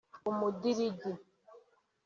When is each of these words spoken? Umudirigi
Umudirigi 0.31 1.11